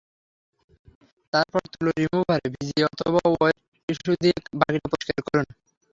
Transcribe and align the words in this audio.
তারপর 1.33 1.61
তুলো 1.73 1.89
রিমুভারে 1.97 2.47
ভিজিয়ে 2.55 2.83
অথবা 2.91 3.21
ওয়েট 3.31 3.57
টিসু 3.89 4.11
দিয়ে 4.21 4.35
বাকিটা 4.59 4.87
পরিষ্কার 4.91 5.19
করুন। 5.27 5.47